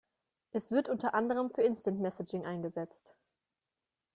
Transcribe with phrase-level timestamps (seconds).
[0.49, 3.13] Es wird unter anderem für Instant Messaging eingesetzt.